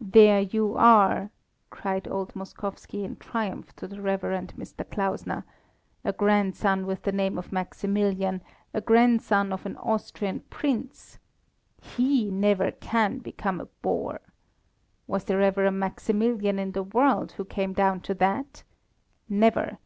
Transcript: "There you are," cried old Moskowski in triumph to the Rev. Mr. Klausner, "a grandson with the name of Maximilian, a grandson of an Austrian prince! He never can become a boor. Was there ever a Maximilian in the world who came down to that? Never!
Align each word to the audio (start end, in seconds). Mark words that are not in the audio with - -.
"There 0.00 0.38
you 0.42 0.76
are," 0.76 1.30
cried 1.70 2.06
old 2.06 2.36
Moskowski 2.36 3.02
in 3.02 3.16
triumph 3.16 3.74
to 3.74 3.88
the 3.88 4.00
Rev. 4.00 4.20
Mr. 4.20 4.88
Klausner, 4.88 5.42
"a 6.04 6.12
grandson 6.12 6.86
with 6.86 7.02
the 7.02 7.10
name 7.10 7.36
of 7.36 7.50
Maximilian, 7.50 8.42
a 8.72 8.80
grandson 8.80 9.52
of 9.52 9.66
an 9.66 9.76
Austrian 9.78 10.44
prince! 10.50 11.18
He 11.80 12.30
never 12.30 12.70
can 12.70 13.18
become 13.18 13.60
a 13.60 13.66
boor. 13.82 14.20
Was 15.08 15.24
there 15.24 15.40
ever 15.42 15.66
a 15.66 15.72
Maximilian 15.72 16.60
in 16.60 16.70
the 16.70 16.84
world 16.84 17.32
who 17.32 17.44
came 17.44 17.72
down 17.72 18.02
to 18.02 18.14
that? 18.14 18.62
Never! 19.28 19.78